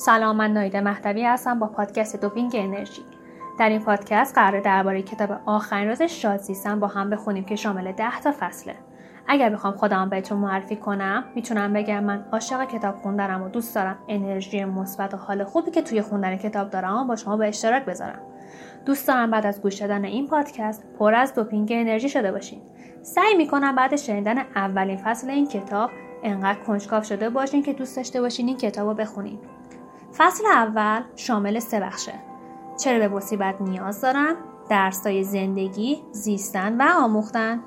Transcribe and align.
سلام 0.00 0.36
من 0.36 0.52
نایده 0.52 0.80
مهدوی 0.80 1.24
هستم 1.24 1.58
با 1.58 1.66
پادکست 1.66 2.20
دوپینگ 2.20 2.52
انرژی. 2.54 3.02
در 3.58 3.68
این 3.68 3.80
پادکست 3.80 4.34
قرار 4.34 4.60
درباره 4.60 5.02
کتاب 5.02 5.40
آخرین 5.46 5.88
روز 5.88 6.02
شادزیستن 6.02 6.80
با 6.80 6.86
هم 6.86 7.10
بخونیم 7.10 7.44
که 7.44 7.56
شامل 7.56 7.92
ده 7.92 8.20
تا 8.20 8.34
فصله. 8.40 8.74
اگر 9.28 9.50
بخوام 9.50 9.72
خودم 9.72 10.08
بهتون 10.08 10.38
معرفی 10.38 10.76
کنم 10.76 11.24
می‌تونم 11.34 11.72
بگم 11.72 12.04
من 12.04 12.24
عاشق 12.32 12.64
کتاب 12.64 12.96
خوندنم 12.96 13.42
و 13.42 13.48
دوست 13.48 13.74
دارم 13.74 13.98
انرژی 14.08 14.64
مثبت 14.64 15.14
و 15.14 15.16
حال 15.16 15.44
خوبی 15.44 15.70
که 15.70 15.82
توی 15.82 16.02
خوندن 16.02 16.36
کتاب 16.36 16.70
دارم 16.70 17.06
با 17.06 17.16
شما 17.16 17.36
به 17.36 17.48
اشتراک 17.48 17.84
بذارم. 17.84 18.20
دوست 18.86 19.08
دارم 19.08 19.30
بعد 19.30 19.46
از 19.46 19.62
گوش 19.62 19.74
دادن 19.74 20.04
این 20.04 20.26
پادکست 20.26 20.84
پر 20.98 21.14
از 21.14 21.34
دوپینگ 21.34 21.68
انرژی 21.72 22.08
شده 22.08 22.32
باشین. 22.32 22.62
سعی 23.02 23.34
می‌کنم 23.36 23.74
بعد 23.74 23.96
شنیدن 23.96 24.38
اولین 24.38 24.96
فصل 24.96 25.30
این 25.30 25.46
کتاب 25.46 25.90
انقدر 26.22 26.58
کنجکاو 26.58 27.02
شده 27.02 27.30
باشین 27.30 27.62
که 27.62 27.72
دوست 27.72 27.96
داشته 27.96 28.20
باشین 28.20 28.48
این 28.48 28.56
کتاب 28.56 28.88
رو 28.88 28.94
بخونین. 28.94 29.38
فصل 30.16 30.46
اول 30.46 31.02
شامل 31.16 31.58
سه 31.58 31.80
بخشه. 31.80 32.12
چرا 32.78 32.98
به 32.98 33.08
مصیبت 33.08 33.60
نیاز 33.60 34.00
دارم 34.00 34.36
درسای 34.70 35.24
زندگی 35.24 36.02
زیستن 36.12 36.80
و 36.80 36.84
آموختن. 37.02 37.60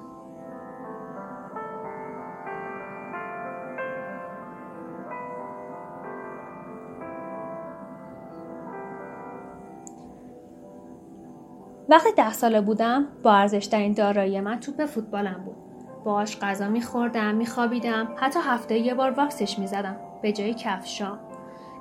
وقتی 11.90 12.12
ده 12.18 12.34
ساله 12.34 12.62
بودم 12.62 13.08
با 13.24 13.34
ارزشترین 13.34 13.94
دارایی 13.94 14.42
من 14.42 14.60
توپ 14.60 14.86
فوتبالم 14.86 15.42
بود. 15.46 15.56
باش 16.04 16.40
غذا 16.40 16.70
میخوردم 16.70 17.36
میخوابیدم 17.36 18.08
حتی 18.18 18.40
هفته 18.44 18.78
یه 18.78 18.94
بار 18.94 19.12
واکسش 19.12 19.60
می‌زدم. 19.60 19.96
به 20.22 20.32
جای 20.32 20.54
کفشام 20.54 21.20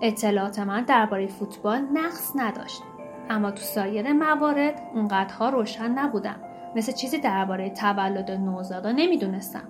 اطلاعات 0.02 0.58
من 0.58 0.84
درباره 0.84 1.26
فوتبال 1.26 1.80
نقص 1.92 2.32
نداشت. 2.36 2.82
اما 3.30 3.50
تو 3.50 3.62
سایر 3.62 4.12
موارد 4.12 4.82
اونقدرها 4.94 5.48
روشن 5.48 5.90
نبودم. 5.90 6.36
مثل 6.76 6.92
چیزی 6.92 7.18
درباره 7.18 7.70
تولد 7.70 8.30
نوزادا 8.30 8.92
نمی‌دونستم. 8.92 9.68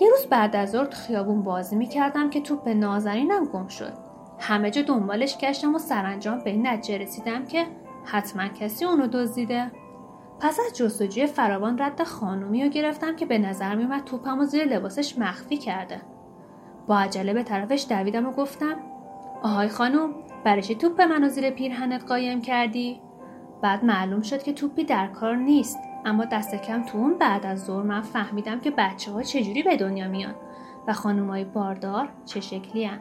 یه 0.00 0.10
روز 0.10 0.26
بعد 0.30 0.56
از 0.56 0.70
ظهر 0.70 0.90
خیابون 0.90 1.42
بازی 1.42 1.76
می‌کردم 1.76 2.30
که 2.30 2.40
توپ 2.40 2.68
نازنینم 2.68 3.44
گم 3.44 3.66
شد. 3.66 3.92
همه 4.38 4.70
جا 4.70 4.82
دنبالش 4.82 5.38
گشتم 5.38 5.74
و 5.74 5.78
سرانجام 5.78 6.38
به 6.38 6.50
این 6.50 6.66
نتیجه 6.66 6.98
رسیدم 6.98 7.44
که 7.44 7.66
حتما 8.04 8.48
کسی 8.48 8.84
اونو 8.84 9.06
دزدیده. 9.06 9.70
پس 10.40 10.58
از 10.66 10.76
جستجوی 10.76 11.26
فراوان 11.26 11.78
رد 11.78 12.02
خانومی 12.02 12.64
رو 12.64 12.68
گرفتم 12.68 13.16
که 13.16 13.26
به 13.26 13.38
نظر 13.38 13.74
میومد 13.74 14.04
توپم 14.04 14.38
و 14.38 14.44
زیر 14.44 14.64
لباسش 14.64 15.18
مخفی 15.18 15.56
کرده. 15.56 16.00
با 16.86 16.98
عجله 16.98 17.34
به 17.34 17.42
طرفش 17.42 17.86
دویدم 17.88 18.26
و 18.26 18.32
گفتم 18.32 18.76
آهای 19.42 19.68
خانم 19.68 20.14
برای 20.44 20.62
چی 20.62 20.74
توپ 20.74 21.00
منو 21.00 21.28
زیر 21.28 21.50
پیرهنت 21.50 22.04
قایم 22.04 22.40
کردی؟ 22.40 23.00
بعد 23.62 23.84
معلوم 23.84 24.22
شد 24.22 24.42
که 24.42 24.52
توپی 24.52 24.84
در 24.84 25.06
کار 25.06 25.36
نیست 25.36 25.78
اما 26.04 26.24
دست 26.24 26.54
کم 26.54 26.82
تو 26.82 26.98
اون 26.98 27.18
بعد 27.18 27.46
از 27.46 27.64
ظهر 27.64 27.82
من 27.82 28.00
فهمیدم 28.00 28.60
که 28.60 28.70
بچه 28.70 29.12
ها 29.12 29.22
چجوری 29.22 29.62
به 29.62 29.76
دنیا 29.76 30.08
میان 30.08 30.34
و 30.86 30.92
های 30.92 31.44
باردار 31.44 32.08
چه 32.24 32.40
شکلی 32.40 32.84
هن. 32.84 33.00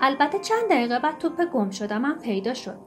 البته 0.00 0.38
چند 0.38 0.70
دقیقه 0.70 0.98
بعد 0.98 1.18
توپ 1.18 1.44
گم 1.44 1.70
شدم 1.70 2.00
من 2.00 2.14
پیدا 2.18 2.54
شد. 2.54 2.78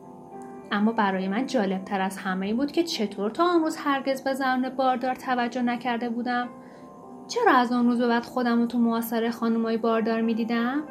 اما 0.71 0.91
برای 0.91 1.27
من 1.27 1.45
جالب 1.45 1.83
تر 1.83 2.01
از 2.01 2.17
همه 2.17 2.45
این 2.45 2.57
بود 2.57 2.71
که 2.71 2.83
چطور 2.83 3.31
تا 3.31 3.43
آن 3.43 3.61
روز 3.61 3.77
هرگز 3.77 4.23
به 4.23 4.33
زن 4.33 4.69
باردار 4.69 5.15
توجه 5.15 5.61
نکرده 5.61 6.09
بودم؟ 6.09 6.49
چرا 7.27 7.53
از 7.53 7.71
آن 7.71 7.85
روز 7.85 7.99
به 7.99 8.07
بعد 8.07 8.25
خودم 8.25 8.59
رو 8.59 8.65
تو 8.65 8.77
معاصره 8.77 9.31
خانمای 9.31 9.77
باردار 9.77 10.21
می‌دیدم؟ 10.21 10.83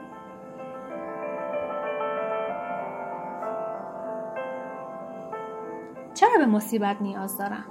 به 6.43 6.49
مصیبت 6.49 6.97
نیاز 7.01 7.39
دارم. 7.39 7.65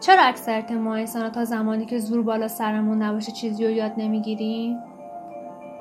چرا 0.00 0.22
اکثر 0.22 0.78
ما 0.78 0.94
انسان 0.94 1.30
تا 1.30 1.44
زمانی 1.44 1.86
که 1.86 1.98
زور 1.98 2.22
بالا 2.22 2.48
سرمون 2.48 3.02
نباشه 3.02 3.32
چیزی 3.32 3.64
رو 3.64 3.70
یاد 3.70 3.92
نمی‌گیریم؟ 3.96 4.78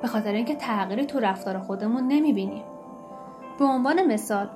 به 0.01 0.07
خاطر 0.07 0.31
اینکه 0.31 0.55
تغییری 0.55 1.05
تو 1.05 1.19
رفتار 1.19 1.59
خودمون 1.59 2.07
نمی‌بینیم. 2.07 2.63
به 3.59 3.65
عنوان 3.65 4.03
مثال 4.03 4.49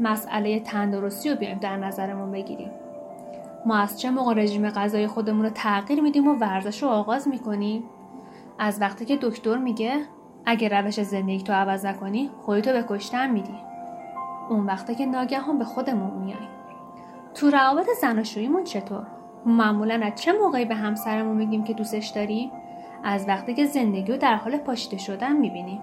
مسئله 0.00 0.60
تندرستی 0.60 1.30
رو 1.30 1.36
بیایم 1.36 1.58
در 1.58 1.76
نظرمون 1.76 2.32
بگیریم. 2.32 2.70
ما 3.66 3.76
از 3.76 4.00
چه 4.00 4.10
موقع 4.10 4.34
رژیم 4.34 4.70
غذای 4.70 5.06
خودمون 5.06 5.42
رو 5.44 5.50
تغییر 5.50 6.00
میدیم 6.00 6.28
و 6.28 6.34
ورزش 6.34 6.82
رو 6.82 6.88
آغاز 6.88 7.28
می‌کنیم؟ 7.28 7.84
از 8.58 8.80
وقتی 8.80 9.04
که 9.04 9.18
دکتر 9.22 9.58
میگه 9.58 9.92
اگه 10.46 10.68
روش 10.68 11.02
زندگی 11.02 11.42
تو 11.42 11.52
عوض 11.52 11.86
نکنی 11.86 12.30
خودتو 12.42 12.72
به 12.72 12.84
کشتن 12.88 13.30
میدی. 13.30 13.54
اون 14.48 14.66
وقتی 14.66 14.94
که 14.94 15.06
ناگهان 15.06 15.58
به 15.58 15.64
خودمون 15.64 16.10
میاییم. 16.10 16.48
تو 17.34 17.50
روابط 17.50 17.86
زناشوییمون 18.00 18.64
چطور؟ 18.64 19.06
معمولا 19.46 20.00
از 20.04 20.14
چه 20.14 20.32
موقعی 20.32 20.64
به 20.64 20.74
همسرمون 20.74 21.36
میگیم 21.36 21.64
که 21.64 21.74
دوستش 21.74 22.08
داریم؟ 22.08 22.50
از 23.04 23.28
وقتی 23.28 23.54
که 23.54 23.66
زندگی 23.66 24.12
رو 24.12 24.18
در 24.18 24.34
حال 24.34 24.56
پاشیده 24.56 24.98
شدن 24.98 25.36
می‌بینیم. 25.36 25.80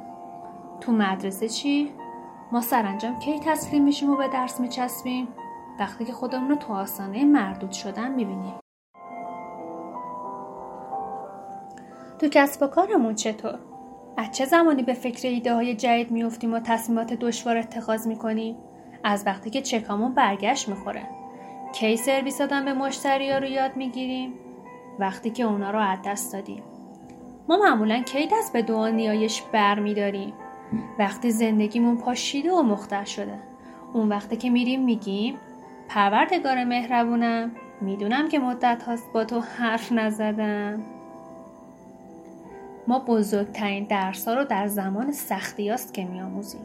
تو 0.82 0.92
مدرسه 0.92 1.50
چی؟ 1.50 1.92
ما 2.52 2.62
سرانجام 2.62 3.20
کی 3.20 3.40
تسلیم 3.40 3.84
میشیم 3.84 4.10
و 4.10 4.16
به 4.16 4.28
درس 4.28 4.60
میچسبیم؟ 4.60 5.28
وقتی 5.80 6.06
که 6.06 6.14
خودمون 6.14 6.50
رو 6.50 6.56
تو 6.56 6.74
آسانه 6.74 7.26
مردود 7.26 7.72
شدن 7.72 8.12
می‌بینیم. 8.12 8.54
تو 12.20 12.28
کسب 12.32 12.64
و 12.64 12.68
کارمون 12.68 13.16
چطور؟ 13.16 13.60
از 14.18 14.32
چه 14.32 14.46
زمانی 14.46 14.84
به 14.84 14.94
فکر 14.94 15.28
ایده 15.28 15.54
های 15.54 15.76
جدید 15.76 16.12
میفتیم 16.12 16.54
و 16.54 16.60
تصمیمات 16.60 17.14
دشوار 17.14 17.58
اتخاذ 17.58 18.08
می‌کنیم؟ 18.08 18.56
از 19.04 19.24
وقتی 19.26 19.50
که 19.50 19.62
چکامون 19.62 20.14
برگشت 20.14 20.70
می‌خوره. 20.70 21.04
کی 21.74 21.98
سرویس 21.98 22.38
دادن 22.38 22.66
به 22.66 22.74
مشتری 22.74 23.32
ها 23.32 23.38
رو 23.38 23.46
یاد 23.46 23.76
می‌گیریم؟ 23.76 24.34
وقتی 25.00 25.30
که 25.30 25.44
اونا 25.44 25.72
رو 25.72 25.80
از 25.80 26.00
دست 26.06 26.34
دادیم. 26.34 26.64
ما 27.50 27.58
معمولا 27.58 28.00
کی 28.00 28.28
دست 28.32 28.54
به 28.54 28.62
دعا 28.62 28.90
نیایش 28.90 29.42
بر 29.42 29.80
میداریم؟ 29.80 30.34
وقتی 31.00 31.32
زندگیمون 31.32 31.98
پاشیده 31.98 32.52
و 32.52 32.62
مختر 32.62 33.04
شده. 33.04 33.40
اون 33.94 34.10
وقتی 34.10 34.38
که 34.38 34.50
میریم 34.50 34.84
میگیم 34.84 35.36
پروردگار 35.90 36.64
مهربونم 36.64 37.52
می‌دونم 37.82 38.30
که 38.30 38.40
مدت 38.40 38.84
هاست 38.84 39.14
با 39.14 39.26
تو 39.26 39.40
حرف 39.40 39.92
نزدم. 39.92 40.84
ما 42.88 43.00
بزرگترین 43.00 43.84
درس 43.84 44.28
ها 44.28 44.34
رو 44.34 44.44
در 44.44 44.68
زمان 44.68 45.12
سختی 45.12 45.70
هاست 45.70 45.94
که 45.94 46.06
میآموزیم. 46.06 46.62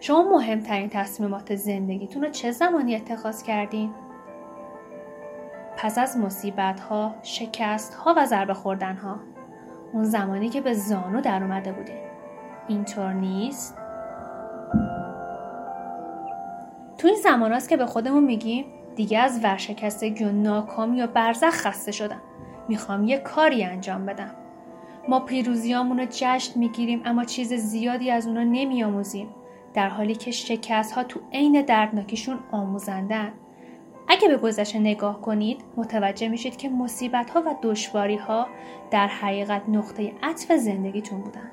شما 0.00 0.22
مهمترین 0.22 0.88
تصمیمات 0.88 1.54
زندگیتون 1.54 2.22
رو 2.22 2.30
چه 2.30 2.50
زمانی 2.50 2.96
اتخاذ 2.96 3.42
کردین؟ 3.42 3.90
پس 5.76 5.98
از 5.98 6.16
مصیبت 6.16 6.80
ها، 6.80 7.14
شکست 7.22 7.94
ها 7.94 8.14
و 8.16 8.26
ضربه 8.26 8.54
خوردن 8.54 8.96
ها 8.96 9.16
اون 9.92 10.04
زمانی 10.04 10.48
که 10.48 10.60
به 10.60 10.74
زانو 10.74 11.20
در 11.20 11.42
اومده 11.42 11.72
بودین. 11.72 12.00
اینطور 12.68 13.12
نیست؟ 13.12 13.78
تو 16.98 17.08
این 17.08 17.16
زمان 17.22 17.52
هست 17.52 17.68
که 17.68 17.76
به 17.76 17.86
خودمون 17.86 18.24
میگیم 18.24 18.64
دیگه 18.96 19.18
از 19.18 19.44
ورشکستگی 19.44 20.24
و 20.24 20.32
ناکامی 20.32 20.96
یا 20.96 21.06
برزخ 21.06 21.50
خسته 21.50 21.92
شدم. 21.92 22.20
می‌خوام 22.68 23.04
یه 23.04 23.18
کاری 23.18 23.64
انجام 23.64 24.06
بدم. 24.06 24.30
ما 25.08 25.20
پیروزیامون 25.20 25.98
رو 25.98 26.06
جشن 26.10 26.60
می‌گیریم 26.60 27.02
اما 27.04 27.24
چیز 27.24 27.54
زیادی 27.54 28.10
از 28.10 28.26
اونا 28.26 28.44
نمیآموزیم. 28.44 29.28
در 29.74 29.88
حالی 29.88 30.14
که 30.14 30.30
شکست 30.30 30.92
ها 30.92 31.04
تو 31.04 31.20
عین 31.32 31.62
دردناکیشون 31.62 32.38
آموزندن. 32.52 33.32
اگه 34.08 34.28
به 34.28 34.36
گذشته 34.36 34.78
نگاه 34.78 35.20
کنید 35.20 35.64
متوجه 35.76 36.28
میشید 36.28 36.56
که 36.56 36.68
مصیبت 36.68 37.30
ها 37.30 37.40
و 37.40 37.54
دشواری 37.62 38.16
ها 38.16 38.46
در 38.90 39.06
حقیقت 39.06 39.62
نقطه 39.68 40.12
عطف 40.22 40.52
زندگیتون 40.52 41.20
بودن. 41.20 41.50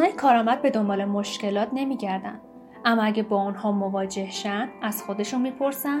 های 0.00 0.12
کارآمد 0.12 0.62
به 0.62 0.70
دنبال 0.70 1.04
مشکلات 1.04 1.68
نمیگردن. 1.72 2.40
اما 2.84 3.02
اگه 3.02 3.22
با 3.22 3.36
آنها 3.40 3.72
مواجه 3.72 4.30
شن 4.30 4.68
از 4.82 5.02
خودشون 5.02 5.40
می‌پرسن 5.40 6.00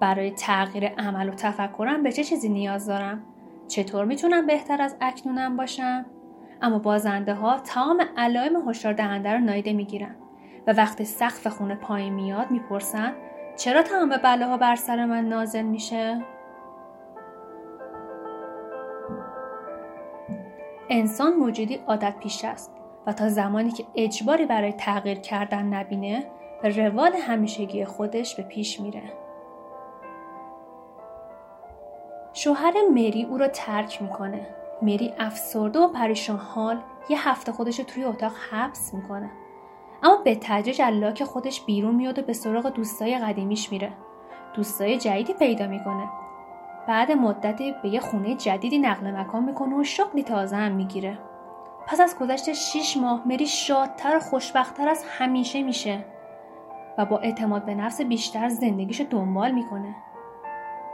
برای 0.00 0.30
تغییر 0.30 0.86
عمل 0.88 1.28
و 1.28 1.32
تفکرم 1.32 2.02
به 2.02 2.12
چه 2.12 2.24
چیزی 2.24 2.48
نیاز 2.48 2.86
دارم؟ 2.86 3.22
چطور 3.68 4.04
می‌تونم 4.04 4.46
بهتر 4.46 4.82
از 4.82 4.96
اکنونم 5.00 5.56
باشم؟ 5.56 6.06
اما 6.62 6.78
بازنده 6.78 7.34
ها 7.34 7.58
تمام 7.58 8.02
علائم 8.16 8.68
هشدار 8.68 8.92
دهنده 8.92 9.32
رو 9.32 9.38
نایده 9.38 9.72
می‌گیرن 9.72 10.16
و 10.66 10.72
وقتی 10.72 11.04
سقف 11.04 11.46
خونه 11.46 11.74
پایین 11.74 12.14
میاد 12.14 12.50
می‌پرسن 12.50 13.12
چرا 13.56 13.82
تمام 13.82 14.16
بلاها 14.24 14.56
بر 14.56 14.76
سر 14.76 15.04
من 15.04 15.24
نازل 15.24 15.62
میشه؟ 15.62 16.22
انسان 20.90 21.34
موجودی 21.34 21.74
عادت 21.74 22.14
پیش 22.20 22.44
است 22.44 22.72
و 23.06 23.12
تا 23.12 23.28
زمانی 23.28 23.70
که 23.70 23.84
اجباری 23.94 24.46
برای 24.46 24.72
تغییر 24.72 25.18
کردن 25.18 25.62
نبینه 25.62 26.26
به 26.62 26.68
روال 26.68 27.12
همیشگی 27.12 27.84
خودش 27.84 28.36
به 28.36 28.42
پیش 28.42 28.80
میره. 28.80 29.02
شوهر 32.38 32.74
مری 32.94 33.24
او 33.24 33.38
را 33.38 33.48
ترک 33.48 34.02
می‌کنه. 34.02 34.46
مری 34.82 35.14
افسرده 35.18 35.78
و 35.78 35.88
پریشان 35.88 36.36
حال 36.36 36.80
یه 37.08 37.28
هفته 37.28 37.52
خودش 37.52 37.76
توی 37.76 38.04
اتاق 38.04 38.32
حبس 38.50 38.94
می‌کنه. 38.94 39.30
اما 40.02 40.16
به 40.16 40.38
تدریج 40.40 40.82
لاک 40.82 41.24
خودش 41.24 41.60
بیرون 41.60 41.94
میاد 41.94 42.18
و 42.18 42.22
به 42.22 42.32
سراغ 42.32 42.68
دوستای 42.68 43.18
قدیمیش 43.18 43.72
میره. 43.72 43.92
دوستای 44.54 44.98
جدیدی 44.98 45.34
پیدا 45.34 45.66
می‌کنه. 45.66 46.08
بعد 46.88 47.12
مدتی 47.12 47.74
به 47.82 47.88
یه 47.88 48.00
خونه 48.00 48.34
جدیدی 48.34 48.78
نقل 48.78 49.10
مکان 49.10 49.44
می‌کنه 49.44 49.76
و 49.76 49.84
شغلی 49.84 50.22
تازه 50.22 50.56
هم 50.56 50.72
می‌گیره. 50.72 51.18
پس 51.86 52.00
از 52.00 52.18
گذشت 52.18 52.52
6 52.52 52.96
ماه 52.96 53.22
مری 53.28 53.46
شادتر 53.46 54.16
و 54.16 54.20
خوشبختتر 54.20 54.88
از 54.88 55.04
همیشه 55.08 55.62
میشه 55.62 56.04
و 56.98 57.04
با 57.04 57.18
اعتماد 57.18 57.64
به 57.64 57.74
نفس 57.74 58.00
بیشتر 58.00 58.48
زندگیشو 58.48 59.04
دنبال 59.10 59.50
می‌کنه. 59.50 59.94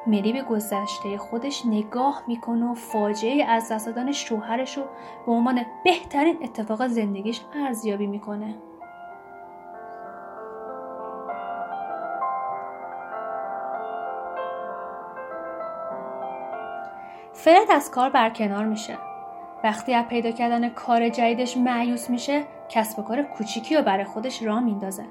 مری 0.07 0.33
به 0.33 0.43
گذشته 0.43 1.19
خودش 1.19 1.67
نگاه 1.67 2.23
می‌کنه 2.27 2.71
و 2.71 2.75
فاجعه 2.75 3.45
از 3.45 3.73
دست 3.73 3.87
دادن 3.87 4.13
شوهرش 4.13 4.77
رو 4.77 4.85
به 5.27 5.33
عنوان 5.33 5.65
بهترین 5.85 6.39
اتفاق 6.43 6.87
زندگیش 6.87 7.41
ارزیابی 7.55 8.07
می‌کنه. 8.07 8.55
فرد 17.33 17.71
از 17.71 17.91
کار 17.91 18.11
برکنار 18.11 18.65
میشه. 18.65 18.99
وقتی 19.65 19.95
از 19.95 20.05
پیدا 20.07 20.31
کردن 20.31 20.69
کار 20.69 21.09
جدیدش 21.09 21.57
معیوس 21.57 22.11
میشه 22.11 22.45
کسب 22.69 22.99
و 22.99 23.03
کار 23.03 23.23
کوچیکی 23.23 23.77
رو 23.77 23.83
برای 23.83 24.05
خودش 24.05 24.43
راه 24.43 24.61
میندازه. 24.61 25.05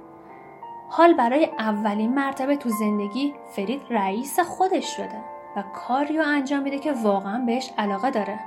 حال 0.93 1.13
برای 1.13 1.45
اولین 1.59 2.13
مرتبه 2.15 2.55
تو 2.55 2.69
زندگی 2.69 3.33
فرید 3.55 3.81
رئیس 3.89 4.39
خودش 4.39 4.95
شده 4.95 5.23
و 5.55 5.63
کاری 5.73 6.17
رو 6.17 6.27
انجام 6.27 6.63
میده 6.63 6.79
که 6.79 6.91
واقعا 6.91 7.45
بهش 7.45 7.71
علاقه 7.77 8.11
داره. 8.11 8.39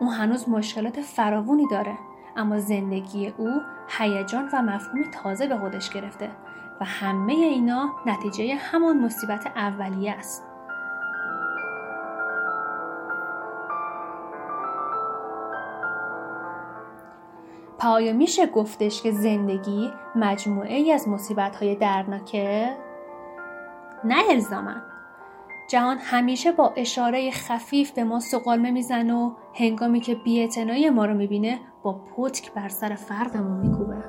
اون 0.00 0.10
هنوز 0.10 0.48
مشکلات 0.48 1.00
فراوونی 1.00 1.66
داره 1.70 1.98
اما 2.36 2.58
زندگی 2.58 3.32
او 3.38 3.60
هیجان 3.98 4.48
و 4.52 4.62
مفهومی 4.62 5.04
تازه 5.22 5.46
به 5.46 5.58
خودش 5.58 5.90
گرفته 5.90 6.30
و 6.80 6.84
همه 6.84 7.32
اینا 7.32 7.90
نتیجه 8.06 8.54
همان 8.54 9.00
مصیبت 9.00 9.46
اولیه 9.46 10.12
است. 10.12 10.51
پایا 17.82 18.12
میشه 18.12 18.46
گفتش 18.46 19.02
که 19.02 19.10
زندگی 19.12 19.92
مجموعه 20.16 20.74
ای 20.74 20.92
از 20.92 21.08
مصیبت 21.08 21.56
های 21.56 21.76
درناکه؟ 21.76 22.76
نه 24.04 24.22
الزامن 24.30 24.82
جهان 25.70 25.98
همیشه 25.98 26.52
با 26.52 26.72
اشاره 26.76 27.30
خفیف 27.30 27.90
به 27.90 28.04
ما 28.04 28.20
سقالمه 28.20 28.70
می‌زنه 28.70 29.14
و 29.14 29.30
هنگامی 29.54 30.00
که 30.00 30.14
بیاعتنایی 30.14 30.90
ما 30.90 31.04
رو 31.04 31.14
می‌بینه 31.14 31.60
با 31.82 31.92
پتک 31.92 32.52
بر 32.52 32.68
سر 32.68 32.94
فرقمون 32.94 33.66
میکوبه. 33.66 34.04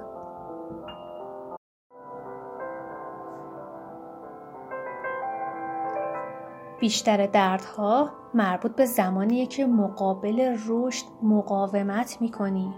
بیشتر 6.79 7.27
دردها 7.27 8.09
مربوط 8.33 8.75
به 8.75 8.85
زمانیه 8.85 9.45
که 9.45 9.65
مقابل 9.65 10.57
رشد 10.67 11.05
مقاومت 11.23 12.17
می‌کنی. 12.21 12.73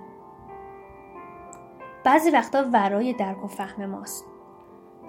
بعضی 2.05 2.29
وقتا 2.29 2.65
ورای 2.73 3.13
درک 3.13 3.43
و 3.43 3.47
فهم 3.47 3.85
ماست 3.85 4.25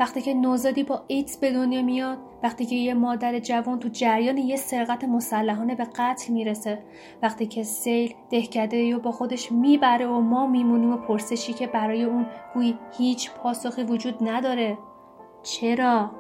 وقتی 0.00 0.22
که 0.22 0.34
نوزادی 0.34 0.82
با 0.82 1.02
ایدز 1.06 1.37
به 1.37 1.52
دنیا 1.52 1.82
میاد 1.82 2.19
وقتی 2.43 2.66
که 2.66 2.75
یه 2.75 2.94
مادر 2.94 3.38
جوان 3.38 3.78
تو 3.78 3.88
جریان 3.88 4.38
یه 4.38 4.56
سرقت 4.56 5.04
مسلحانه 5.04 5.75
به 5.75 5.84
قتل 5.84 6.32
می‌رسه 6.32 6.82
وقتی 7.22 7.46
که 7.46 7.62
سیل 7.62 8.14
دهکده 8.31 8.93
رو 8.93 9.00
با 9.00 9.12
خودش 9.12 9.52
می‌بره 9.52 10.06
و 10.06 10.20
ما 10.20 10.46
میمونیم 10.46 10.93
و 10.93 10.96
پرسشی 10.96 11.52
که 11.52 11.66
برای 11.66 12.04
اون 12.04 12.26
گویی 12.54 12.78
هیچ 12.99 13.31
پاسخی 13.31 13.82
وجود 13.82 14.28
نداره 14.28 14.78
چرا؟ 15.42 16.10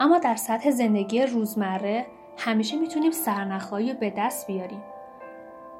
اما 0.00 0.18
در 0.18 0.36
سطح 0.36 0.70
زندگی 0.70 1.22
روزمره 1.22 2.06
همیشه 2.42 2.76
می‌تونیم 2.76 3.10
سرنخهایی 3.10 3.92
رو 3.92 3.98
به 3.98 4.10
دست 4.10 4.46
بیاریم 4.46 4.82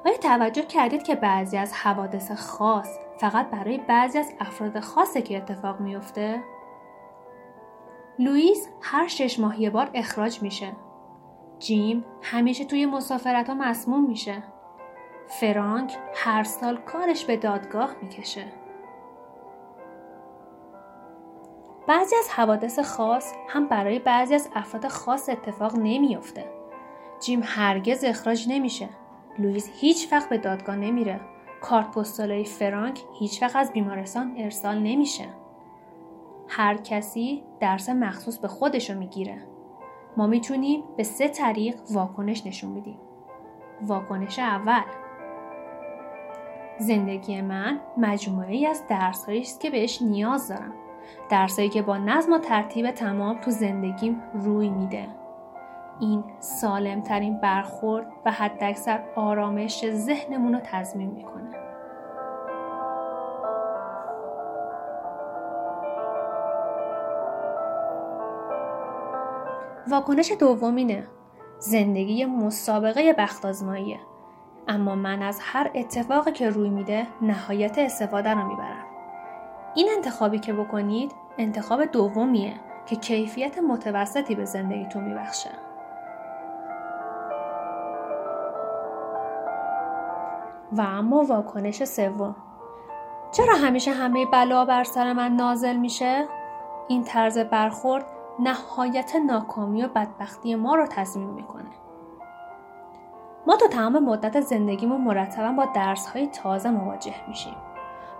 آیا 0.05 0.17
توجه 0.17 0.61
کردید 0.61 1.03
که 1.03 1.15
بعضی 1.15 1.57
از 1.57 1.73
حوادث 1.73 2.31
خاص 2.31 2.97
فقط 3.17 3.49
برای 3.49 3.77
بعضی 3.77 4.19
از 4.19 4.33
افراد 4.39 4.79
خاصه 4.79 5.21
که 5.21 5.37
اتفاق 5.37 5.79
میفته؟ 5.79 6.43
لوئیس 8.19 8.69
هر 8.81 9.07
شش 9.07 9.39
ماه 9.39 9.61
یه 9.61 9.69
بار 9.69 9.89
اخراج 9.93 10.41
میشه. 10.41 10.71
جیم 11.59 12.05
همیشه 12.21 12.65
توی 12.65 12.85
مسافرت 12.85 13.49
ها 13.49 13.55
مسموم 13.55 14.07
میشه. 14.07 14.43
فرانک 15.27 15.97
هر 16.15 16.43
سال 16.43 16.77
کارش 16.77 17.25
به 17.25 17.37
دادگاه 17.37 17.89
می‌کشه. 18.01 18.60
بعضی 21.91 22.15
از 22.15 22.29
حوادث 22.29 22.79
خاص 22.79 23.33
هم 23.47 23.67
برای 23.67 23.99
بعضی 23.99 24.35
از 24.35 24.49
افراد 24.55 24.87
خاص 24.87 25.29
اتفاق 25.29 25.75
نمیافته. 25.75 26.45
جیم 27.19 27.41
هرگز 27.43 28.03
اخراج 28.03 28.45
نمیشه. 28.49 28.89
لوئیس 29.39 29.69
هیچ 29.73 30.07
وقت 30.11 30.29
به 30.29 30.37
دادگاه 30.37 30.75
نمیره. 30.75 31.19
کارت 31.61 31.91
پستالای 31.91 32.45
فرانک 32.45 32.99
هیچ 33.19 33.43
وقت 33.43 33.55
از 33.55 33.73
بیمارستان 33.73 34.33
ارسال 34.37 34.77
نمیشه. 34.77 35.25
هر 36.47 36.77
کسی 36.77 37.43
درس 37.59 37.89
مخصوص 37.89 38.37
به 38.37 38.47
خودشو 38.47 38.93
می‌گیره. 38.93 39.47
ما 40.17 40.27
می‌تونیم 40.27 40.83
به 40.97 41.03
سه 41.03 41.27
طریق 41.27 41.75
واکنش 41.89 42.45
نشون 42.45 42.71
میدیم. 42.71 42.99
واکنش 43.81 44.39
اول 44.39 44.83
زندگی 46.79 47.41
من 47.41 47.79
مجموعه 47.97 48.51
ای 48.51 48.67
از 48.67 48.87
درس 48.87 49.25
است 49.29 49.59
که 49.59 49.69
بهش 49.69 50.01
نیاز 50.01 50.47
دارم. 50.47 50.73
درسایی 51.29 51.69
که 51.69 51.81
با 51.81 51.97
نظم 51.97 52.33
و 52.33 52.37
ترتیب 52.37 52.91
تمام 52.91 53.37
تو 53.41 53.51
زندگیم 53.51 54.23
روی 54.33 54.69
میده. 54.69 55.07
این 55.99 56.23
سالمترین 56.39 57.37
برخورد 57.37 58.07
و 58.25 58.31
حداکثر 58.31 59.03
آرامش 59.15 59.91
ذهنمون 59.91 60.53
رو 60.53 60.59
تضمین 60.63 61.11
می‌کنه. 61.11 61.49
واکنش 69.89 70.31
دومینه 70.39 71.07
زندگی 71.59 72.25
مسابقه 72.25 73.13
بخت 73.13 73.45
آزماییه 73.45 73.99
اما 74.67 74.95
من 74.95 75.21
از 75.21 75.39
هر 75.41 75.71
اتفاقی 75.75 76.31
که 76.31 76.49
روی 76.49 76.69
میده 76.69 77.07
نهایت 77.21 77.77
استفاده 77.77 78.29
رو 78.29 78.47
می‌برم 78.47 78.70
این 79.75 79.89
انتخابی 79.95 80.39
که 80.39 80.53
بکنید 80.53 81.11
انتخاب 81.37 81.85
دومیه 81.85 82.53
که 82.85 82.95
کیفیت 82.95 83.57
متوسطی 83.57 84.35
به 84.35 84.45
زندگیتون 84.45 85.03
میبخشه. 85.03 85.49
و 90.71 90.81
اما 90.81 91.23
واکنش 91.23 91.83
سوم. 91.83 92.35
چرا 93.31 93.55
همیشه 93.55 93.91
همه 93.91 94.25
بلا 94.25 94.65
بر 94.65 94.83
سر 94.83 95.13
من 95.13 95.31
نازل 95.31 95.75
میشه؟ 95.75 96.27
این 96.87 97.03
طرز 97.03 97.37
برخورد 97.37 98.05
نهایت 98.39 99.15
ناکامی 99.15 99.83
و 99.83 99.87
بدبختی 99.87 100.55
ما 100.55 100.75
رو 100.75 100.87
تضمین 100.89 101.29
می‌کنه. 101.29 101.69
ما 103.47 103.55
تو 103.55 103.67
تمام 103.67 104.03
مدت 104.03 104.41
زندگیمون 104.41 105.01
مرتبا 105.01 105.51
با 105.51 105.65
درس 105.65 106.07
های 106.07 106.27
تازه 106.27 106.69
مواجه 106.69 107.15
میشیم. 107.27 107.55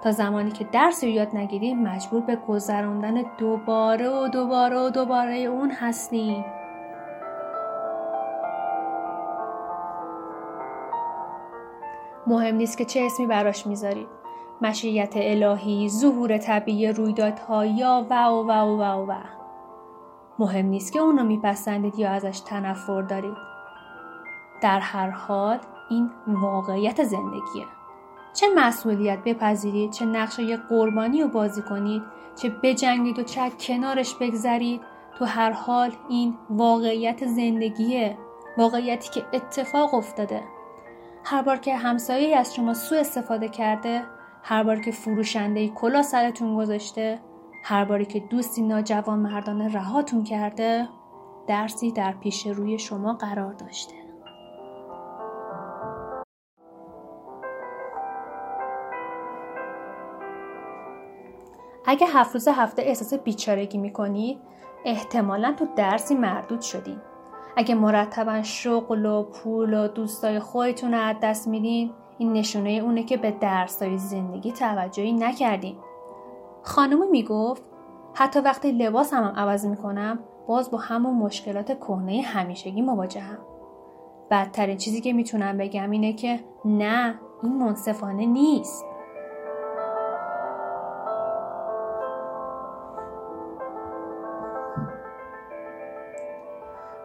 تا 0.03 0.12
زمانی 0.12 0.51
که 0.51 0.63
درس 0.63 1.03
رو 1.03 1.10
یاد 1.10 1.36
نگیریم 1.36 1.79
مجبور 1.84 2.22
به 2.22 2.36
گذراندن 2.36 3.24
دوباره 3.38 4.10
و 4.10 4.27
دوباره 4.27 4.79
و 4.79 4.89
دوباره 4.89 5.36
اون 5.36 5.72
هستیم 5.72 6.46
مهم 12.27 12.55
نیست 12.55 12.77
که 12.77 12.86
چه 12.86 13.01
اسمی 13.05 13.27
براش 13.27 13.67
می‌ذارید 13.67 14.08
مشیت 14.62 15.13
الهی 15.15 15.89
ظهور 15.89 16.38
طبیعی 16.38 16.88
رویدادها 16.88 17.65
یا 17.65 18.05
و 18.10 18.25
و 18.25 18.43
و 18.43 18.51
و 18.51 18.84
و, 18.84 19.12
و. 19.12 19.15
مهم 20.39 20.65
نیست 20.65 20.93
که 20.93 21.00
اون 21.00 21.17
رو 21.17 21.24
میپسندید 21.24 22.00
یا 22.00 22.10
ازش 22.10 22.39
تنفر 22.39 23.01
دارید. 23.01 23.38
در 24.62 24.79
هر 24.79 25.10
حال 25.10 25.60
این 25.89 26.10
واقعیت 26.27 27.03
زندگیه. 27.03 27.65
چه 28.33 28.47
مسئولیت 28.55 29.19
بپذیرید 29.25 29.91
چه 29.91 30.05
نقش 30.05 30.39
یک 30.39 30.59
قربانی 30.69 31.21
رو 31.21 31.27
بازی 31.27 31.61
کنید 31.61 32.03
چه 32.35 32.50
بجنگید 32.63 33.19
و 33.19 33.23
چه 33.23 33.50
کنارش 33.50 34.15
بگذرید 34.15 34.81
تو 35.17 35.25
هر 35.25 35.51
حال 35.51 35.91
این 36.09 36.38
واقعیت 36.50 37.25
زندگیه 37.25 38.17
واقعیتی 38.57 39.09
که 39.09 39.25
اتفاق 39.33 39.93
افتاده. 39.93 40.43
هر 41.23 41.41
بار 41.41 41.57
که 41.57 41.75
همسایه 41.75 42.38
از 42.38 42.55
شما 42.55 42.73
سوء 42.73 43.00
استفاده 43.00 43.50
کرده 43.50 44.03
هر 44.43 44.63
بار 44.63 44.79
که 44.79 44.91
فروشنده 44.91 45.69
کلا 45.69 46.03
سرتون 46.03 46.55
گذاشته 46.55 47.19
هر 47.63 47.85
باری 47.85 48.05
که 48.05 48.19
دوستی 48.19 48.61
ناجوان 48.61 49.19
مردانه 49.19 49.73
رهاتون 49.73 50.23
کرده 50.23 50.89
درسی 51.47 51.91
در 51.91 52.11
پیش 52.11 52.47
روی 52.47 52.79
شما 52.79 53.13
قرار 53.13 53.53
داشته. 53.53 54.00
اگه 61.85 62.07
هفت 62.07 62.33
روز 62.33 62.47
هفته 62.47 62.81
احساس 62.81 63.13
بیچارگی 63.13 63.77
می‌کنید 63.77 64.39
احتمالا 64.85 65.53
تو 65.59 65.67
درسی 65.75 66.15
مردود 66.15 66.61
شدین 66.61 66.97
اگه 67.57 67.75
مرتبا 67.75 68.41
شغل 68.41 69.05
و 69.05 69.23
پول 69.23 69.73
و 69.73 69.88
دوستای 69.88 70.39
خودتون 70.39 70.93
از 70.93 71.15
دست 71.23 71.47
میدین 71.47 71.91
این 72.17 72.33
نشونه 72.33 72.69
اونه 72.69 73.03
که 73.03 73.17
به 73.17 73.31
درسای 73.31 73.97
زندگی 73.97 74.51
توجهی 74.51 75.13
نکردین. 75.13 75.75
خانومی 76.63 77.07
می‌گفت 77.07 77.63
حتی 78.13 78.39
وقتی 78.39 78.71
لباس 78.71 79.13
هم, 79.13 79.23
عوض 79.23 79.65
می‌کنم 79.65 80.19
باز 80.47 80.71
با 80.71 80.77
همون 80.77 81.15
مشکلات 81.15 81.79
کهنه 81.79 82.21
همیشگی 82.21 82.81
مواجهم. 82.81 83.38
بدترین 84.31 84.77
چیزی 84.77 85.01
که 85.01 85.13
می‌تونم 85.13 85.57
بگم 85.57 85.91
اینه 85.91 86.13
که 86.13 86.39
نه 86.65 87.19
این 87.43 87.57
منصفانه 87.57 88.25
نیست. 88.25 88.85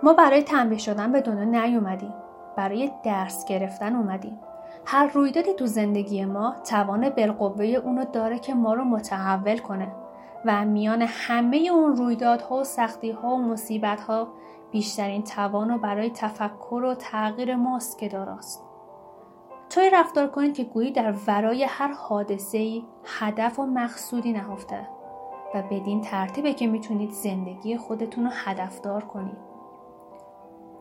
ما 0.03 0.13
برای 0.13 0.43
تنبیه 0.43 0.79
شدن 0.79 1.13
به 1.13 1.21
دنیا 1.21 1.65
نیومدیم 1.65 2.15
برای 2.57 2.91
درس 3.05 3.45
گرفتن 3.45 3.97
اومدیم 3.97 4.39
هر 4.85 5.07
رویدادی 5.07 5.55
تو 5.55 5.67
زندگی 5.67 6.25
ما 6.25 6.55
توان 6.65 7.11
بالقوه 7.11 7.65
اونو 7.65 8.05
داره 8.05 8.39
که 8.39 8.55
ما 8.55 8.75
رو 8.75 8.85
متحول 8.85 9.59
کنه 9.59 9.93
و 10.45 10.65
میان 10.65 11.03
همه 11.03 11.57
اون 11.57 11.97
رویدادها 11.97 12.57
و 12.57 12.65
سختی 12.65 13.11
ها 13.11 13.29
و 13.29 13.43
مصیبت 13.43 14.01
ها 14.01 14.29
بیشترین 14.71 15.23
توان 15.23 15.69
رو 15.69 15.79
برای 15.79 16.11
تفکر 16.11 16.85
و 16.85 16.95
تغییر 16.95 17.57
ماست 17.57 17.99
که 17.99 18.09
داراست. 18.09 18.65
توی 19.71 19.91
رفتار 19.91 20.27
کنید 20.27 20.55
که 20.55 20.65
گویی 20.65 20.93
در 20.93 21.15
ورای 21.27 21.65
هر 21.65 21.93
حادثه 21.93 22.59
ای 22.59 22.85
هدف 23.05 23.59
و 23.59 23.67
مقصودی 23.67 24.33
نهفته 24.33 24.89
و 25.55 25.63
بدین 25.63 26.01
ترتیبه 26.01 26.55
که 26.55 26.67
می‌تونید 26.67 27.11
زندگی 27.11 27.77
خودتون 27.77 28.25
رو 28.25 28.31
هدفدار 28.35 29.05
کنید. 29.05 29.56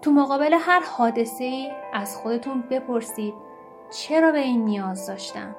تو 0.06 0.12
مقابل 0.12 0.54
هر 0.54 0.84
حادثه 0.98 1.44
ای 1.44 1.72
از 1.94 2.18
خودتون 2.18 2.62
بپرسید 2.62 3.34
چرا 3.92 4.32
به 4.32 4.40
این 4.40 4.66
نیاز 4.66 5.08
داشتم؟ 5.08 5.56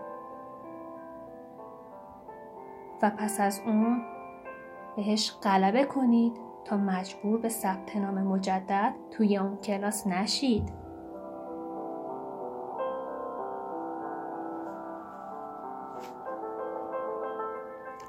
و 3.02 3.10
پس 3.10 3.40
از 3.40 3.60
اون 3.66 4.02
بهش 4.96 5.32
غلبه 5.42 5.84
کنید 5.84 6.36
تا 6.64 6.76
مجبور 6.76 7.40
به 7.40 7.48
ثبت 7.48 7.96
نام 7.96 8.14
مجدد 8.14 8.94
توی 9.10 9.36
اون 9.36 9.56
کلاس 9.56 10.06
نشید. 10.06 10.72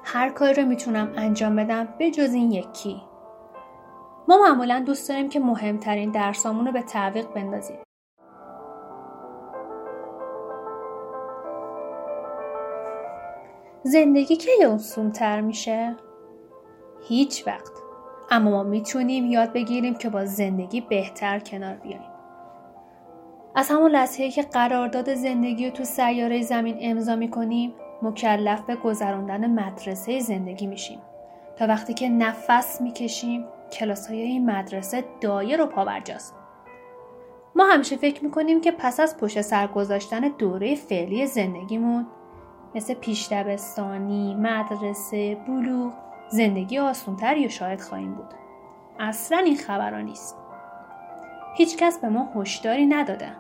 هر 0.04 0.30
کاری 0.30 0.62
رو 0.62 0.68
می‌تونم 0.68 1.14
انجام 1.16 1.56
بدم 1.56 1.88
به 1.98 2.12
جز 2.12 2.34
این 2.34 2.52
یکی. 2.52 3.02
ما 4.30 4.38
معمولا 4.38 4.84
دوست 4.86 5.10
داریم 5.10 5.30
که 5.30 5.40
مهمترین 5.40 6.12
درسامون 6.12 6.66
رو 6.66 6.72
به 6.72 6.82
تعویق 6.82 7.28
بندازیم. 7.28 7.78
زندگی 13.84 14.36
کی 14.36 14.50
تر 15.14 15.42
میشه؟ 15.42 15.96
هیچ 17.08 17.48
وقت. 17.48 17.72
اما 18.32 18.52
ما 18.52 18.64
می‌تونیم 18.64 19.26
یاد 19.26 19.54
بگیریم 19.54 19.96
که 19.96 20.10
با 20.10 20.26
زندگی 20.26 20.82
بهتر 20.82 21.40
کنار 21.40 21.76
بیاییم. 21.76 22.12
از 23.56 23.70
همون 23.70 23.92
لحظه 23.92 24.30
که 24.30 24.42
قرارداد 24.42 25.14
زندگی 25.14 25.66
رو 25.66 25.72
تو 25.72 25.84
سیاره 25.84 26.42
زمین 26.42 26.78
امضا 26.82 27.16
می‌کنیم 27.16 27.74
مکلف 28.02 28.62
به 28.62 28.76
گذراندن 28.76 29.48
مدرسه 29.52 30.20
زندگی 30.20 30.68
میشیم 30.68 31.00
تا 31.56 31.68
وقتی 31.68 31.94
که 31.94 32.10
نفس 32.10 32.82
می‌کشیم 32.82 33.46
کلاس 33.72 34.08
های 34.08 34.22
این 34.22 34.52
مدرسه 34.52 35.04
دایر 35.22 35.62
و 35.62 35.66
پاورجاست. 35.66 36.36
ما 37.56 37.66
همیشه 37.66 37.98
فکر 37.98 38.24
می‌کنیم 38.24 38.62
که 38.62 38.72
پس 38.72 39.00
از 39.00 39.18
پشت 39.18 39.42
سر 39.42 39.68
گذاشتن 39.68 40.20
دوره 40.20 40.76
فعلی 40.76 41.28
زندگیمون 41.28 42.08
مثل 42.76 42.94
پیش 42.94 43.28
دبستانی، 43.32 44.36
مدرسه، 44.36 45.36
بلوغ 45.36 45.94
زندگی 46.30 46.80
آسونتری 46.80 47.46
و 47.46 47.50
شاید 47.50 47.82
خواهیم 47.82 48.14
بود. 48.14 48.34
اصلا 49.00 49.38
این 49.38 49.56
خبران 49.56 50.06
نیست. 50.06 50.36
هیچکس 51.56 52.00
به 52.00 52.10
ما 52.10 52.30
هشداری 52.36 52.86
نداده. 52.86 53.32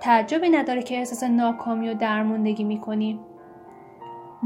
تعجبی 0.00 0.48
نداره 0.48 0.82
که 0.82 0.98
احساس 0.98 1.22
ناکامی 1.22 1.88
و 1.88 1.94
درموندگی 1.94 2.64
می‌کنیم 2.64 3.20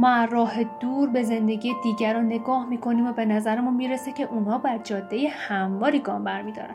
ما 0.01 0.25
راه 0.25 0.65
دور 0.65 1.09
به 1.09 1.23
زندگی 1.23 1.75
دیگران 1.83 2.27
نگاه 2.27 2.67
می‌کنیم 2.67 3.07
و 3.07 3.13
به 3.13 3.25
نظرمون 3.25 3.75
می‌رسه 3.75 4.13
که 4.13 4.25
اونها 4.25 4.59
بر 4.59 4.79
جاده 4.79 5.29
همواری 5.29 5.99
گام 5.99 6.25
برمیدارن. 6.25 6.75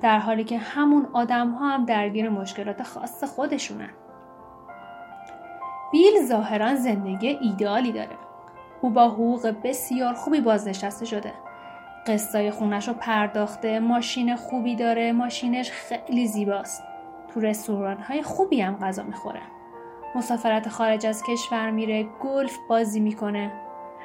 در 0.00 0.18
حالی 0.18 0.44
که 0.44 0.58
همون 0.58 1.06
آدم 1.12 1.50
ها 1.50 1.68
هم 1.68 1.84
درگیر 1.84 2.28
مشکلات 2.28 2.82
خاص 2.82 3.24
خودشونن. 3.24 3.90
بیل 5.92 6.22
ظاهرا 6.22 6.74
زندگی 6.74 7.28
ایدئالی 7.28 7.92
داره. 7.92 8.16
او 8.80 8.90
با 8.90 9.08
حقوق 9.08 9.54
بسیار 9.64 10.14
خوبی 10.14 10.40
بازنشسته 10.40 11.04
شده. 11.04 11.32
قصای 12.06 12.50
خونش 12.50 12.88
رو 12.88 12.94
پرداخته 12.94 13.80
ماشین 13.80 14.36
خوبی 14.36 14.76
داره 14.76 15.12
ماشینش 15.12 15.70
خیلی 15.70 16.26
زیباست. 16.26 16.82
تو 17.34 17.40
رستوران 17.40 17.98
های 17.98 18.22
خوبی 18.22 18.60
هم 18.60 18.76
غذا 18.76 19.02
می‌خوره. 19.02 19.40
مسافرت 20.14 20.68
خارج 20.68 21.06
از 21.06 21.22
کشور 21.22 21.70
میره 21.70 22.02
گلف 22.02 22.58
بازی 22.68 23.00
می‌کنه. 23.00 23.52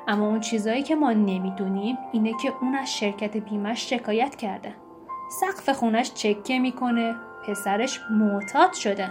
اما 0.07 0.27
اون 0.27 0.39
چیزایی 0.39 0.83
که 0.83 0.95
ما 0.95 1.13
نمی‌دونیم 1.13 1.97
اینه 2.11 2.33
که 2.41 2.53
اون 2.61 2.75
از 2.75 2.97
شرکت 2.97 3.37
بیمش 3.37 3.89
شکایت 3.89 4.35
کرده. 4.35 4.75
سقف 5.41 5.69
خونش 5.69 6.13
چکه 6.13 6.59
می‌کنه 6.59 7.15
پسرش 7.47 7.99
معتاد 8.11 8.73
شده. 8.73 9.09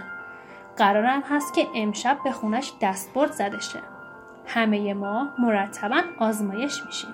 قرارم 0.77 1.21
هست 1.21 1.53
که 1.53 1.67
امشب 1.75 2.17
به 2.23 2.31
خونش 2.31 2.73
دستبرد 2.81 3.31
زده 3.31 3.59
شه. 3.59 3.79
همه 4.45 4.93
ما 4.93 5.29
مرتبا 5.39 6.01
آزمایش 6.19 6.85
میشیم. 6.85 7.13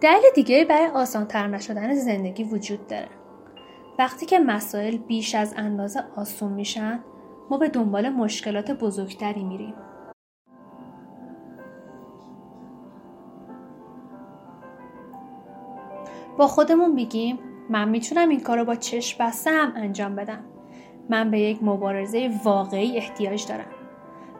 دلیل 0.00 0.22
دیگه 0.34 0.64
برای 0.64 0.86
آسانتر 0.86 1.46
نشدن 1.46 1.94
زندگی 1.94 2.44
وجود 2.44 2.86
داره. 2.86 3.08
وقتی 3.98 4.26
که 4.26 4.38
مسائل 4.38 4.96
بیش 4.96 5.34
از 5.34 5.54
اندازه 5.56 6.04
آسون 6.16 6.52
میشن 6.52 7.00
ما 7.50 7.58
به 7.58 7.68
دنبال 7.68 8.08
مشکلات 8.08 8.70
بزرگتری 8.70 9.44
میریم. 9.44 9.74
با 16.38 16.46
خودمون 16.46 16.94
بگیم 16.94 17.38
من 17.70 17.88
می‌تونم 17.88 18.28
این 18.28 18.40
کار 18.40 18.58
رو 18.58 18.64
با 18.64 18.74
چشم 18.74 19.24
بسته 19.24 19.50
هم 19.50 19.72
انجام 19.76 20.16
بدم. 20.16 20.44
من 21.10 21.30
به 21.30 21.40
یک 21.40 21.62
مبارزه 21.62 22.30
واقعی 22.44 22.96
احتیاج 22.96 23.46
دارم. 23.46 23.70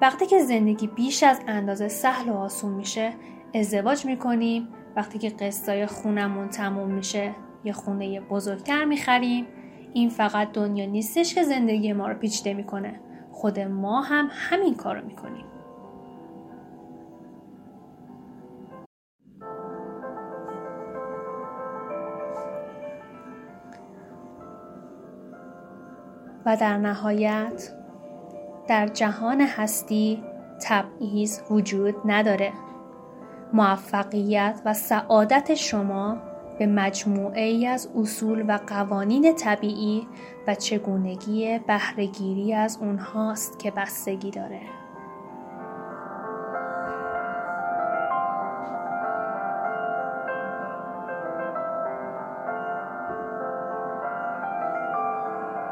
وقتی 0.03 0.27
که 0.27 0.39
زندگی 0.39 0.87
بیش 0.87 1.23
از 1.23 1.41
اندازه 1.47 1.89
سهل 1.89 2.29
و 2.29 2.35
آسون 2.35 2.73
میشه 2.73 3.13
ازدواج 3.55 4.07
می‌کنیم 4.07 4.69
وقتی 4.97 5.19
که 5.19 5.31
قسطای 5.31 5.87
خونمون 5.87 6.49
تموم 6.49 6.91
میشه 6.91 7.35
یه 7.65 7.73
خونه 7.73 8.21
بزرگتر 8.21 8.85
می‌خریم. 8.85 9.47
این 9.93 10.09
فقط 10.09 10.53
دنیا 10.53 10.87
نیستش 10.87 11.35
که 11.35 11.43
زندگی 11.43 11.93
ما 11.93 12.09
رو 12.09 12.15
پیچیده 12.15 12.55
می‌کنه. 12.55 13.01
خود 13.33 13.61
ما 13.61 14.01
هم 14.01 14.29
همین 14.33 14.75
کار 14.75 14.97
رو 14.97 15.07
می‌کنیم. 15.07 15.45
و 26.47 26.57
در 26.57 26.77
نهایت 26.79 27.73
در 28.69 28.87
جهان 28.87 29.41
هستی 29.41 30.23
تبعیض 30.63 31.41
وجود 31.51 31.95
نداره. 32.05 32.53
موفقیت 33.53 34.61
و 34.65 34.75
سعادت 34.75 35.55
شما 35.55 36.17
به 36.59 36.67
مجموعه 36.67 37.43
ای 37.43 37.67
از 37.67 37.89
اصول 37.97 38.45
و 38.49 38.59
قوانین 38.67 39.35
طبیعی 39.35 40.07
و 40.47 40.55
چگونگی 40.55 41.59
بهرهگیری 41.59 42.55
از 42.55 42.79
اونهاست 42.81 43.59
که 43.59 43.71
بستگی 43.71 44.31
داره. 44.31 44.78